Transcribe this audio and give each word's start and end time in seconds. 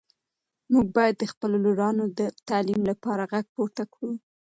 موږ 0.71 0.85
باید 0.97 1.15
د 1.17 1.23
خپلو 1.31 1.55
لورانو 1.65 2.03
د 2.19 2.21
تعلیم 2.49 2.81
لپاره 2.89 3.27
غږ 3.31 3.45
پورته 3.55 3.83
کړو. 3.93 4.11